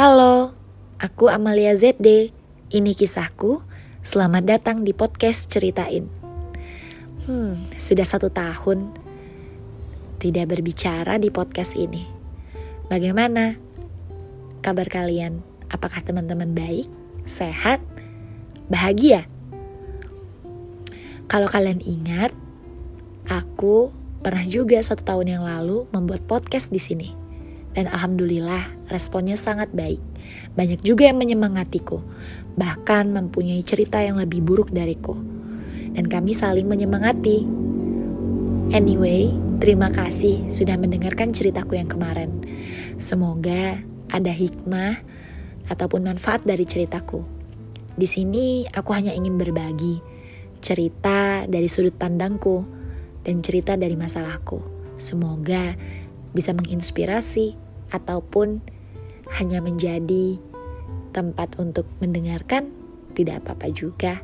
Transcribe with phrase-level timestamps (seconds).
[0.00, 0.56] Halo,
[0.96, 2.32] aku Amalia ZD.
[2.72, 3.60] Ini kisahku.
[4.00, 6.08] Selamat datang di podcast Ceritain.
[7.28, 8.96] Hmm, sudah satu tahun
[10.16, 12.08] tidak berbicara di podcast ini.
[12.88, 13.60] Bagaimana
[14.64, 15.44] kabar kalian?
[15.68, 16.88] Apakah teman-teman baik,
[17.28, 17.84] sehat,
[18.72, 19.28] bahagia?
[21.28, 22.32] Kalau kalian ingat,
[23.28, 23.92] aku
[24.24, 27.29] pernah juga satu tahun yang lalu membuat podcast di sini.
[27.70, 30.02] Dan alhamdulillah responnya sangat baik.
[30.58, 32.02] Banyak juga yang menyemangatiku,
[32.58, 35.14] bahkan mempunyai cerita yang lebih buruk dariku.
[35.94, 37.46] Dan kami saling menyemangati.
[38.70, 42.30] Anyway, terima kasih sudah mendengarkan ceritaku yang kemarin.
[42.98, 45.02] Semoga ada hikmah
[45.70, 47.22] ataupun manfaat dari ceritaku.
[47.94, 50.02] Di sini aku hanya ingin berbagi
[50.60, 52.66] cerita dari sudut pandangku
[53.24, 54.60] dan cerita dari masalahku.
[55.00, 55.74] Semoga
[56.34, 57.58] bisa menginspirasi
[57.90, 58.62] ataupun
[59.38, 60.38] hanya menjadi
[61.10, 62.70] tempat untuk mendengarkan,
[63.14, 64.22] tidak apa-apa juga.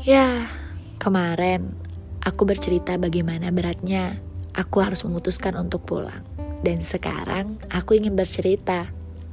[0.00, 0.48] Ya,
[0.96, 1.76] kemarin
[2.24, 4.16] aku bercerita bagaimana beratnya
[4.56, 6.24] aku harus memutuskan untuk pulang.
[6.60, 8.88] Dan sekarang aku ingin bercerita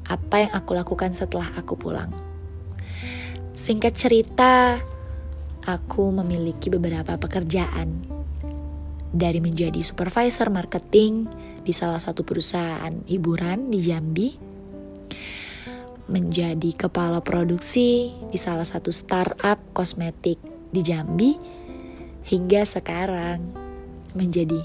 [0.08, 2.11] apa yang aku lakukan setelah aku pulang.
[3.55, 4.80] Singkat cerita,
[5.67, 8.16] aku memiliki beberapa pekerjaan
[9.11, 11.27] dari menjadi supervisor marketing
[11.63, 14.30] di salah satu perusahaan hiburan di Jambi,
[16.08, 20.39] menjadi kepala produksi di salah satu startup kosmetik
[20.72, 21.36] di Jambi,
[22.27, 23.44] hingga sekarang
[24.16, 24.64] menjadi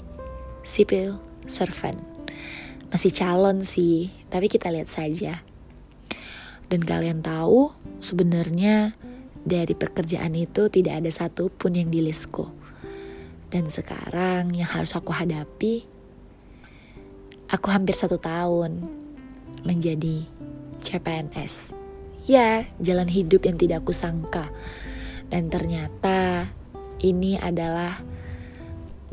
[0.63, 1.99] civil servant.
[2.91, 5.43] Masih calon sih, tapi kita lihat saja.
[6.71, 8.95] Dan kalian tahu, sebenarnya
[9.43, 12.63] dari pekerjaan itu tidak ada satupun yang di listku
[13.53, 15.85] dan sekarang yang harus aku hadapi,
[17.53, 18.81] aku hampir satu tahun
[19.61, 20.25] menjadi
[20.81, 21.77] CPNS.
[22.25, 24.49] Ya, jalan hidup yang tidak aku sangka.
[25.29, 26.49] Dan ternyata
[27.05, 28.01] ini adalah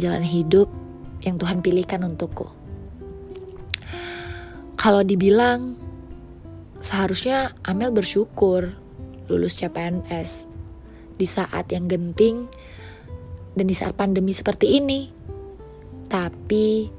[0.00, 0.72] jalan hidup
[1.20, 2.48] yang Tuhan pilihkan untukku.
[4.80, 5.76] Kalau dibilang
[6.80, 8.72] seharusnya Amel bersyukur
[9.28, 10.48] lulus CPNS
[11.20, 12.48] di saat yang genting
[13.54, 15.10] dan di saat pandemi seperti ini.
[16.10, 16.90] Tapi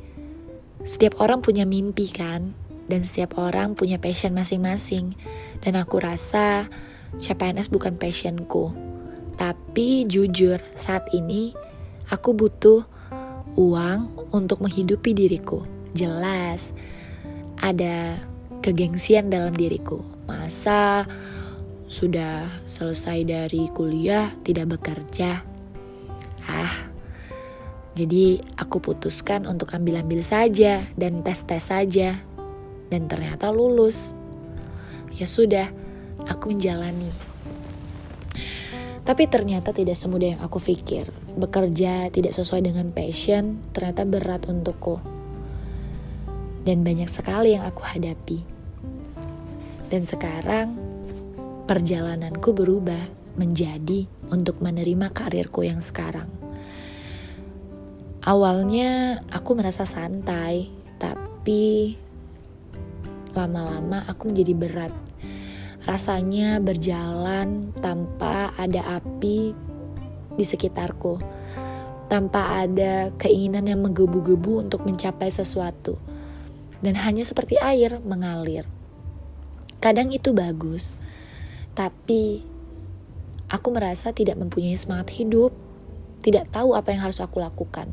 [0.81, 2.55] setiap orang punya mimpi kan,
[2.91, 5.15] dan setiap orang punya passion masing-masing.
[5.63, 6.67] Dan aku rasa
[7.19, 8.75] CPNS bukan passionku.
[9.39, 11.55] Tapi jujur saat ini
[12.11, 12.83] aku butuh
[13.55, 15.63] uang untuk menghidupi diriku.
[15.95, 16.71] Jelas
[17.59, 18.19] ada
[18.63, 20.03] kegengsian dalam diriku.
[20.27, 21.03] Masa
[21.91, 25.50] sudah selesai dari kuliah tidak bekerja?
[27.91, 32.23] Jadi aku putuskan untuk ambil-ambil saja dan tes-tes saja.
[32.87, 34.15] Dan ternyata lulus.
[35.11, 35.67] Ya sudah,
[36.23, 37.11] aku menjalani.
[39.01, 41.09] Tapi ternyata tidak semudah yang aku pikir.
[41.35, 45.03] Bekerja tidak sesuai dengan passion ternyata berat untukku.
[46.63, 48.39] Dan banyak sekali yang aku hadapi.
[49.91, 50.79] Dan sekarang
[51.67, 53.03] perjalananku berubah
[53.35, 56.40] menjadi untuk menerima karirku yang sekarang.
[58.21, 60.69] Awalnya aku merasa santai,
[61.01, 61.97] tapi
[63.33, 64.93] lama-lama aku menjadi berat.
[65.89, 69.57] Rasanya berjalan tanpa ada api
[70.37, 71.17] di sekitarku,
[72.13, 75.97] tanpa ada keinginan yang menggebu-gebu untuk mencapai sesuatu,
[76.85, 78.69] dan hanya seperti air mengalir.
[79.81, 80.93] Kadang itu bagus,
[81.73, 82.45] tapi
[83.51, 85.51] Aku merasa tidak mempunyai semangat hidup,
[86.23, 87.91] tidak tahu apa yang harus aku lakukan.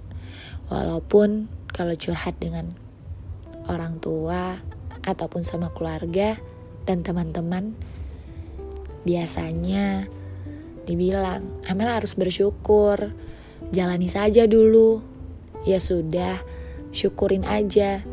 [0.68, 2.76] Walaupun kalau curhat dengan
[3.68, 4.60] orang tua
[5.04, 6.36] ataupun sama keluarga
[6.84, 7.72] dan teman-teman,
[9.04, 10.08] biasanya
[10.84, 13.12] dibilang, Amel harus bersyukur,
[13.72, 15.00] jalani saja dulu.
[15.64, 16.40] Ya sudah,
[16.92, 18.04] syukurin aja.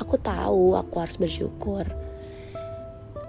[0.00, 1.84] Aku tahu aku harus bersyukur.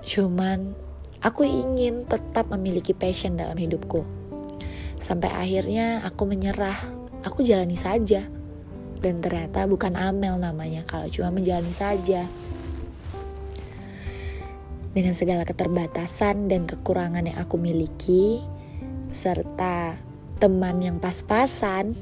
[0.01, 0.73] Cuman
[1.21, 4.01] Aku ingin tetap memiliki passion dalam hidupku.
[4.97, 6.81] Sampai akhirnya aku menyerah.
[7.21, 8.25] Aku jalani saja.
[9.01, 12.29] Dan ternyata bukan Amel namanya kalau cuma menjalani saja.
[14.91, 18.43] Dengan segala keterbatasan dan kekurangan yang aku miliki,
[19.09, 19.97] serta
[20.37, 21.97] teman yang pas-pasan,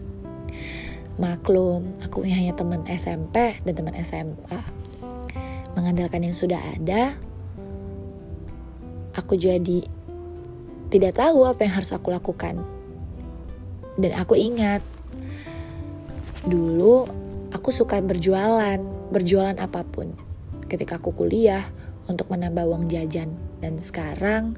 [1.15, 4.59] maklum aku hanya teman SMP dan teman SMA.
[5.77, 7.13] Mengandalkan yang sudah ada,
[9.13, 9.85] aku jadi
[10.89, 12.65] tidak tahu apa yang harus aku lakukan.
[13.99, 14.81] Dan aku ingat,
[16.49, 17.05] dulu
[17.53, 18.81] aku suka berjualan,
[19.13, 20.11] berjualan apa pun.
[20.69, 21.65] ketika aku kuliah
[22.05, 23.33] untuk menambah uang jajan.
[23.57, 24.53] Dan sekarang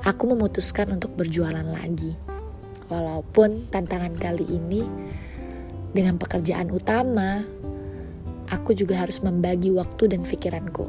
[0.00, 2.16] aku memutuskan untuk berjualan lagi.
[2.88, 4.84] Walaupun tantangan kali ini
[5.92, 7.44] dengan pekerjaan utama,
[8.48, 10.88] aku juga harus membagi waktu dan pikiranku.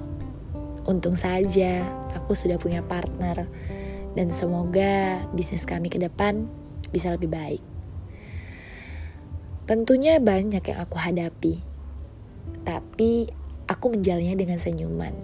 [0.87, 1.83] Untung saja
[2.15, 3.47] aku sudah punya partner
[4.15, 6.47] dan semoga bisnis kami ke depan
[6.91, 7.72] bisa lebih baik.
[9.63, 11.63] Tentunya banyak yang aku hadapi,
[12.67, 13.31] tapi
[13.63, 15.15] aku menjalannya dengan senyuman.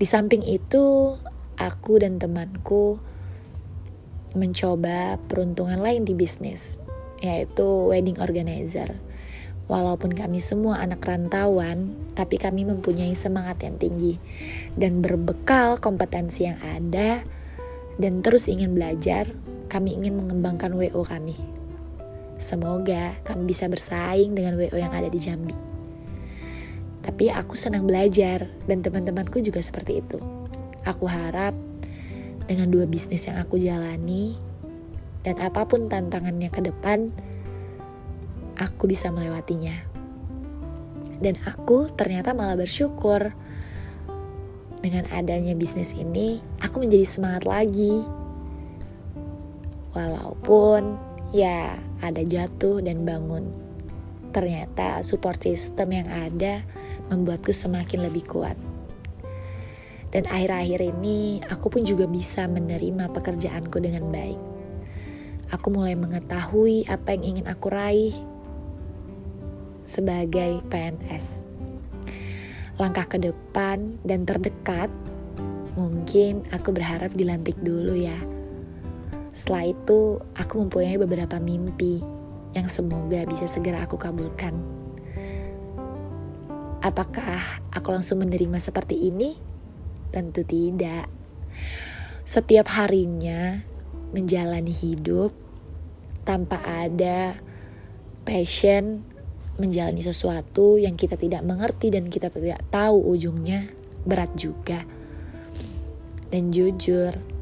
[0.00, 1.12] Di samping itu,
[1.60, 2.96] aku dan temanku
[4.32, 6.80] mencoba peruntungan lain di bisnis,
[7.20, 8.96] yaitu wedding organizer.
[9.68, 14.16] Walaupun kami semua anak rantauan, tapi kami mempunyai semangat yang tinggi
[14.80, 17.20] dan berbekal kompetensi yang ada
[18.00, 19.28] dan terus ingin belajar,
[19.68, 21.57] kami ingin mengembangkan WO kami.
[22.38, 25.54] Semoga kami bisa bersaing dengan WO yang ada di Jambi.
[27.02, 30.22] Tapi aku senang belajar dan teman-temanku juga seperti itu.
[30.86, 31.52] Aku harap
[32.46, 34.38] dengan dua bisnis yang aku jalani
[35.26, 37.10] dan apa pun tantangannya ke depan,
[38.56, 39.74] aku bisa melewatinya.
[41.18, 43.34] Dan aku ternyata malah bersyukur
[44.78, 48.06] dengan adanya bisnis ini, aku menjadi semangat lagi.
[49.92, 53.52] Walaupun ya ada jatuh dan bangun.
[54.32, 56.64] Ternyata support system yang ada
[57.08, 58.56] membuatku semakin lebih kuat.
[60.08, 64.40] Dan akhir-akhir ini aku pun juga bisa menerima pekerjaanku dengan baik.
[65.52, 68.12] Aku mulai mengetahui apa yang ingin aku raih
[69.84, 71.44] sebagai PNS.
[72.76, 74.92] Langkah ke depan dan terdekat,
[75.76, 78.16] mungkin aku berharap dilantik dulu ya
[79.38, 82.02] setelah itu, aku mempunyai beberapa mimpi
[82.58, 84.58] yang semoga bisa segera aku kabulkan.
[86.82, 89.38] Apakah aku langsung menerima seperti ini?
[90.10, 91.06] Tentu tidak.
[92.26, 93.62] Setiap harinya
[94.10, 95.30] menjalani hidup
[96.26, 97.38] tanpa ada
[98.26, 99.06] passion
[99.54, 103.70] menjalani sesuatu yang kita tidak mengerti dan kita tidak tahu ujungnya
[104.02, 104.82] berat juga.
[106.26, 107.37] Dan jujur,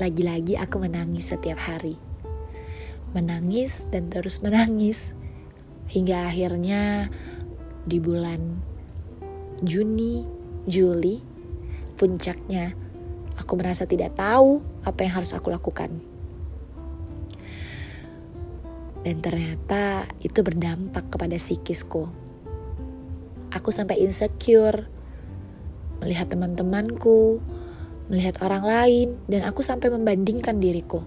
[0.00, 2.00] lagi-lagi aku menangis setiap hari.
[3.12, 5.12] Menangis dan terus menangis.
[5.92, 7.12] Hingga akhirnya
[7.84, 8.62] di bulan
[9.60, 10.24] Juni,
[10.64, 11.20] Juli,
[12.00, 12.72] puncaknya
[13.36, 16.00] aku merasa tidak tahu apa yang harus aku lakukan.
[19.02, 22.06] Dan ternyata itu berdampak kepada psikisku.
[23.52, 24.88] Aku sampai insecure
[26.00, 27.42] melihat teman-temanku
[28.12, 31.00] melihat orang lain, dan aku sampai membandingkan diriku.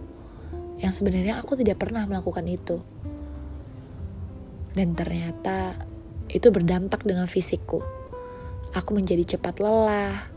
[0.81, 2.81] Yang sebenarnya aku tidak pernah melakukan itu.
[4.73, 5.77] Dan ternyata
[6.33, 7.85] itu berdampak dengan fisikku.
[8.73, 10.27] Aku menjadi cepat lelah,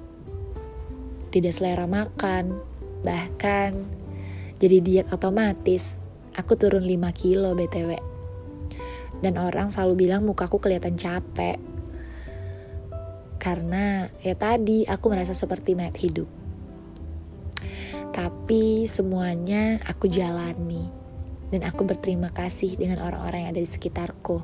[1.33, 2.61] tidak selera makan,
[3.01, 3.89] bahkan
[4.61, 5.97] jadi diet otomatis.
[6.37, 7.99] Aku turun 5 kilo BTW.
[9.25, 11.59] Dan orang selalu bilang mukaku kelihatan capek.
[13.43, 16.48] Karena ya tadi aku merasa seperti mayat hidup
[18.19, 20.91] tapi semuanya aku jalani
[21.55, 24.43] dan aku berterima kasih dengan orang-orang yang ada di sekitarku.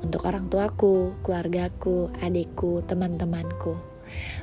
[0.00, 3.76] Untuk orang tuaku, keluargaku, adikku, teman-temanku.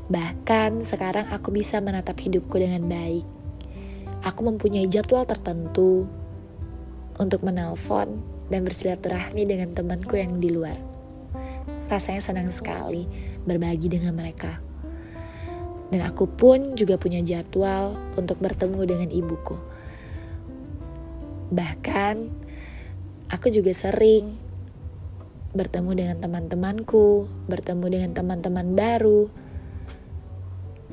[0.06, 3.26] Bahkan sekarang aku bisa menatap hidupku dengan baik.
[4.22, 6.06] Aku mempunyai jadwal tertentu
[7.18, 8.22] untuk menelpon
[8.54, 10.78] dan bersilaturahmi dengan temanku yang di luar.
[11.90, 13.10] Rasanya senang sekali
[13.50, 14.69] berbagi dengan mereka.
[15.90, 19.58] Dan aku pun juga punya jadwal untuk bertemu dengan ibuku.
[21.50, 22.16] Bahkan
[23.34, 24.38] aku juga sering
[25.50, 29.34] bertemu dengan teman-temanku, bertemu dengan teman-teman baru.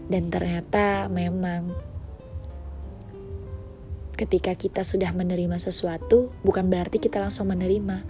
[0.08, 1.76] Dan ternyata memang
[4.16, 8.00] ketika kita sudah menerima sesuatu, bukan berarti kita langsung menerima.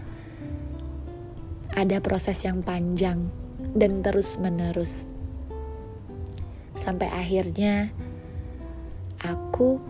[1.75, 3.26] Ada proses yang panjang
[3.75, 5.16] dan terus-menerus
[6.76, 7.90] sampai akhirnya
[9.25, 9.80] aku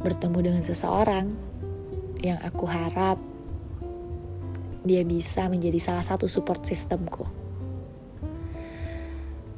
[0.00, 1.30] bertemu dengan seseorang
[2.24, 3.20] yang aku harap
[4.84, 7.24] dia bisa menjadi salah satu support sistemku.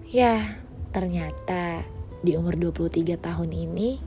[0.07, 0.39] Ya,
[0.95, 1.83] ternyata
[2.23, 3.99] di umur 23 tahun ini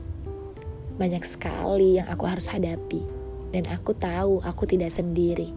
[0.96, 3.04] banyak sekali yang aku harus hadapi
[3.52, 5.52] dan aku tahu aku tidak sendiri.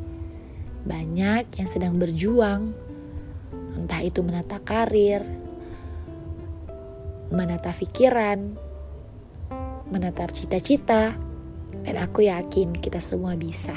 [0.83, 2.75] Banyak yang sedang berjuang,
[3.79, 5.23] entah itu menata karir,
[7.33, 8.45] menata pikiran,
[9.89, 11.17] menatap cita-cita,
[11.81, 13.73] dan aku yakin kita semua bisa.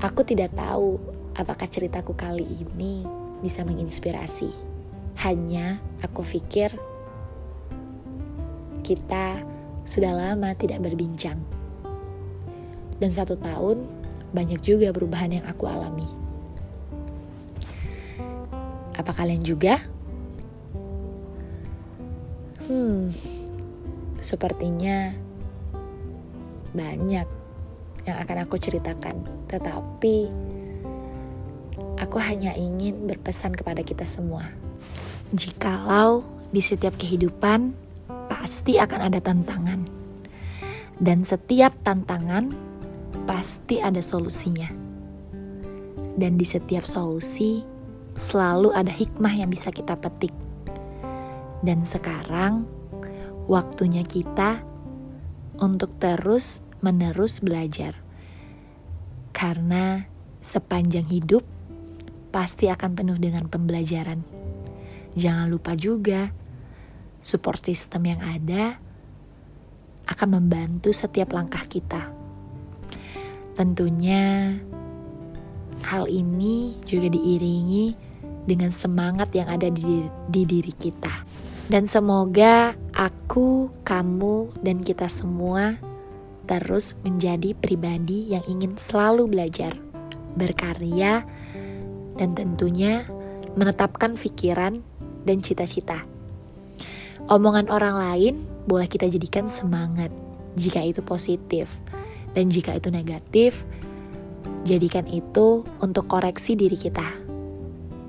[0.00, 0.96] Aku tidak tahu
[1.36, 3.04] apakah ceritaku kali ini
[3.44, 4.48] bisa menginspirasi.
[5.20, 6.72] Hanya aku pikir
[8.80, 9.44] kita
[9.84, 11.36] sudah lama tidak berbincang.
[12.96, 13.84] Dan satu tahun
[14.32, 16.08] banyak juga perubahan yang aku alami.
[18.96, 19.99] Apa kalian juga?
[22.70, 23.10] Hmm,
[24.22, 25.10] sepertinya
[26.70, 27.26] banyak
[28.06, 30.30] yang akan aku ceritakan, tetapi
[31.98, 34.46] aku hanya ingin berpesan kepada kita semua.
[35.34, 36.22] Jikalau
[36.54, 37.74] di setiap kehidupan
[38.30, 39.82] pasti akan ada tantangan.
[40.94, 42.54] Dan setiap tantangan
[43.26, 44.70] pasti ada solusinya.
[46.14, 47.66] Dan di setiap solusi
[48.14, 50.49] selalu ada hikmah yang bisa kita petik.
[51.60, 52.64] Dan sekarang
[53.44, 54.64] waktunya kita
[55.60, 57.96] untuk terus menerus belajar.
[59.36, 60.08] Karena
[60.40, 61.44] sepanjang hidup
[62.32, 64.24] pasti akan penuh dengan pembelajaran.
[65.18, 66.32] Jangan lupa juga,
[67.20, 68.80] support system yang ada
[70.08, 72.10] akan membantu setiap langkah kita.
[73.54, 74.56] Tentunya,
[75.84, 77.94] hal ini juga diiringi
[78.48, 81.12] dengan semangat yang ada di, di diri kita.
[81.70, 85.78] Dan semoga aku, kamu, dan kita semua
[86.50, 89.78] terus menjadi pribadi yang ingin selalu belajar,
[90.34, 91.22] berkarya,
[92.18, 93.06] dan tentunya
[93.54, 94.82] menetapkan pikiran
[95.22, 96.02] dan cita-cita.
[97.30, 98.34] Omongan orang lain
[98.66, 100.10] boleh kita jadikan semangat
[100.58, 101.70] jika itu positif,
[102.34, 103.62] dan jika itu negatif,
[104.66, 107.06] jadikan itu untuk koreksi diri kita.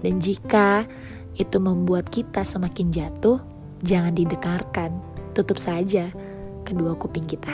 [0.01, 0.89] Dan jika
[1.35, 3.39] itu membuat kita semakin jatuh,
[3.85, 4.91] jangan didekarkan,
[5.31, 6.11] tutup saja
[6.67, 7.53] kedua kuping kita.